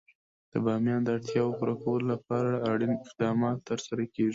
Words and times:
د 0.51 0.53
بامیان 0.65 1.01
د 1.03 1.09
اړتیاوو 1.15 1.57
پوره 1.57 1.75
کولو 1.83 2.05
لپاره 2.13 2.51
اړین 2.71 2.93
اقدامات 3.03 3.57
ترسره 3.69 4.03
کېږي. 4.13 4.29